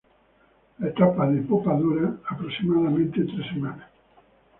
La 0.79 0.87
etapa 0.87 1.27
de 1.29 1.43
pupa 1.43 1.75
dura 1.75 2.07
aproximadamente 2.31 3.23
tres 3.23 3.45
semanas. 3.53 3.87